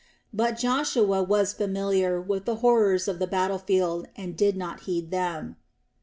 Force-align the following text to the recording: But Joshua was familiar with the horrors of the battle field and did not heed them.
But 0.33 0.57
Joshua 0.57 1.21
was 1.21 1.53
familiar 1.53 2.19
with 2.19 2.45
the 2.45 2.55
horrors 2.65 3.07
of 3.07 3.19
the 3.19 3.27
battle 3.27 3.59
field 3.59 4.07
and 4.15 4.35
did 4.35 4.57
not 4.57 4.79
heed 4.89 5.11
them. 5.11 5.57